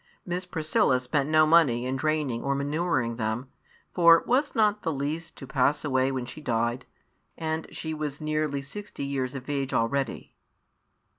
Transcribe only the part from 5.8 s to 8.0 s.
away when she died, and she